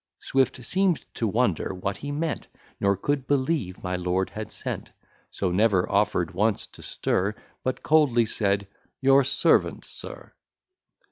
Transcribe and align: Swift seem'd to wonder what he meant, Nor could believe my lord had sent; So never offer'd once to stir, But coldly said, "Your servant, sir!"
Swift 0.17 0.65
seem'd 0.65 1.05
to 1.13 1.27
wonder 1.27 1.75
what 1.75 1.97
he 1.97 2.11
meant, 2.11 2.47
Nor 2.79 2.97
could 2.97 3.27
believe 3.27 3.83
my 3.83 3.95
lord 3.95 4.31
had 4.31 4.51
sent; 4.51 4.91
So 5.29 5.51
never 5.51 5.87
offer'd 5.91 6.31
once 6.31 6.65
to 6.65 6.81
stir, 6.81 7.35
But 7.63 7.83
coldly 7.83 8.25
said, 8.25 8.67
"Your 8.99 9.23
servant, 9.23 9.85
sir!" 9.85 10.33